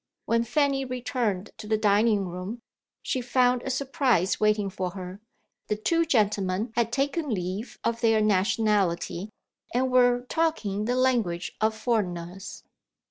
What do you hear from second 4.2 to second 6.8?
waiting for her. The two gentlemen